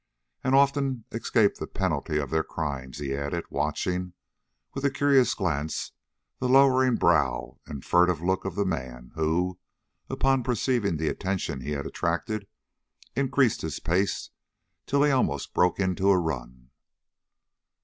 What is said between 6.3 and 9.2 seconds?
the lowering brow and furtive look of the man